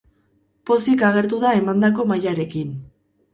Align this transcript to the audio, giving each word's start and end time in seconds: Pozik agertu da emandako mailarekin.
Pozik 0.69 1.03
agertu 1.09 1.39
da 1.43 1.51
emandako 1.59 2.07
mailarekin. 2.13 2.73